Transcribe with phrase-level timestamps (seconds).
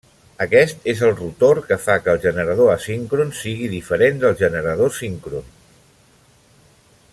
[0.43, 5.55] Aquest és el rotor que fa que el generador asíncron sigui diferent del generador síncron.